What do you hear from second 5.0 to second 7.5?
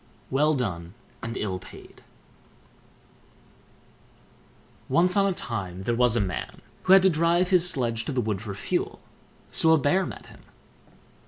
on a time there was a man, who had to drive